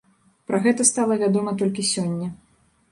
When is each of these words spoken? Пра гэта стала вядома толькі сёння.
Пра 0.51 0.61
гэта 0.63 0.87
стала 0.91 1.13
вядома 1.25 1.55
толькі 1.61 1.87
сёння. 1.93 2.37